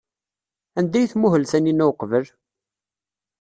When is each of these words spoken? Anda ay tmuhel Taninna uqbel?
Anda 0.79 0.97
ay 0.99 1.07
tmuhel 1.11 1.43
Taninna 1.51 1.85
uqbel? 1.91 2.25